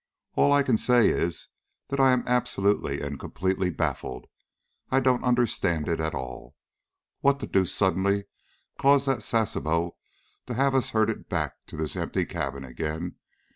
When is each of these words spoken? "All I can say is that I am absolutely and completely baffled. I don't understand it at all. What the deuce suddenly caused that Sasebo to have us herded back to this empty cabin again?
"All 0.33 0.51
I 0.51 0.63
can 0.63 0.79
say 0.79 1.09
is 1.09 1.49
that 1.89 1.99
I 1.99 2.11
am 2.11 2.23
absolutely 2.25 3.01
and 3.01 3.19
completely 3.19 3.69
baffled. 3.69 4.25
I 4.89 4.99
don't 4.99 5.23
understand 5.23 5.87
it 5.87 5.99
at 5.99 6.15
all. 6.15 6.55
What 7.19 7.37
the 7.37 7.45
deuce 7.45 7.71
suddenly 7.71 8.23
caused 8.79 9.07
that 9.07 9.21
Sasebo 9.21 9.97
to 10.47 10.53
have 10.55 10.73
us 10.73 10.89
herded 10.89 11.29
back 11.29 11.53
to 11.67 11.77
this 11.77 11.95
empty 11.95 12.25
cabin 12.25 12.63
again? 12.63 13.17